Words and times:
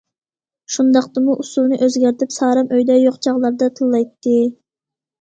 شۇنداقتىمۇ 0.75 1.35
ئۇسۇلىنى 1.43 1.79
ئۆزگەرتىپ، 1.87 2.35
سارەم 2.39 2.75
ئۆيدە 2.75 2.99
يوق 3.05 3.23
چاغلاردا 3.29 3.73
تىللايتتى. 3.79 4.39